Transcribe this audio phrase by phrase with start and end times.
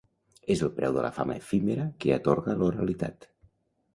[0.53, 3.29] És el preu de la fama efímera que atorga l'oralitat.